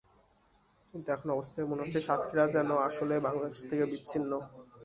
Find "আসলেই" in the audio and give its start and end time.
2.87-3.25